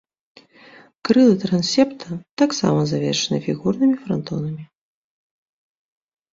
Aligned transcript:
Крылы 1.09 1.35
трансепта 1.43 2.09
таксама 2.43 2.79
завершаны 2.93 3.37
фігурнымі 3.47 3.95
франтонамі. 4.09 4.69